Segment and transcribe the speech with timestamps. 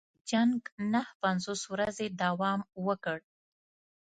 [0.29, 0.59] جنګ
[0.93, 3.17] نهه پنځوس ورځې دوام وکړ.